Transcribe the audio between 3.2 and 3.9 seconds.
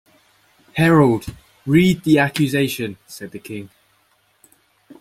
the King.